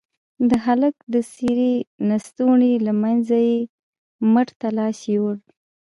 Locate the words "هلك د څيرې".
0.65-1.73